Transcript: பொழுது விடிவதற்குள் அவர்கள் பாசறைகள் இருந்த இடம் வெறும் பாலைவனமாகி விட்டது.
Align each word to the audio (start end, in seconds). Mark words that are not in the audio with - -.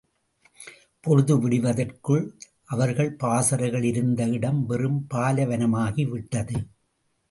பொழுது 1.03 1.33
விடிவதற்குள் 1.39 2.25
அவர்கள் 2.65 3.11
பாசறைகள் 3.13 3.83
இருந்த 3.83 4.27
இடம் 4.27 4.65
வெறும் 4.65 5.01
பாலைவனமாகி 5.13 6.09
விட்டது. 6.09 6.57